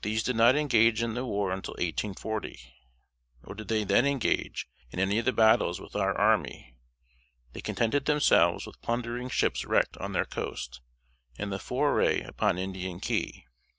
These 0.00 0.22
did 0.22 0.36
not 0.36 0.56
engage 0.56 1.02
in 1.02 1.12
the 1.12 1.26
war 1.26 1.52
until 1.52 1.72
1840: 1.72 2.58
nor 3.44 3.54
did 3.54 3.68
they 3.68 3.84
then 3.84 4.06
engage 4.06 4.66
in 4.90 4.98
any 4.98 5.18
of 5.18 5.26
the 5.26 5.34
battles 5.34 5.78
with 5.82 5.94
our 5.94 6.16
army; 6.16 6.74
they 7.52 7.60
contented 7.60 8.06
themselves 8.06 8.66
with 8.66 8.80
plundering 8.80 9.28
ships 9.28 9.66
wrecked 9.66 9.98
on 9.98 10.12
their 10.12 10.24
coast, 10.24 10.80
and 11.36 11.52
the 11.52 11.58
foray 11.58 12.22
upon 12.22 12.56
Indian 12.56 13.00
Key. 13.00 13.44